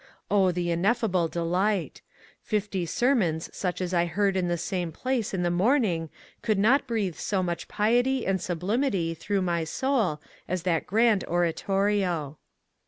[0.31, 2.09] O the ineffable delight I
[2.41, 6.09] Fifty sermons such as I heard in the same place in the morning
[6.41, 12.39] could not breathe so much piety and sublimity through my soul as that grand oratorio."